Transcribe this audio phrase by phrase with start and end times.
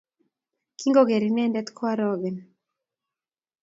[0.79, 2.37] Kingoger inendet koarogen.